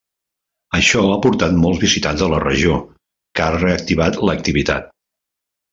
Això 0.77 1.03
ha 1.09 1.17
portat 1.25 1.53
molts 1.65 1.83
visitants 1.83 2.23
a 2.27 2.31
la 2.33 2.41
regió, 2.47 2.81
que 3.37 3.47
ha 3.49 3.53
reactivat 3.61 4.23
l'activitat. 4.31 4.93